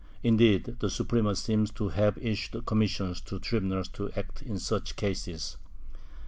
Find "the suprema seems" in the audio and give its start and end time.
0.79-1.69